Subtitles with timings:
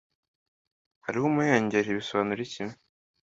[1.05, 2.63] "Hariho umuhengeri" bisobanura iki?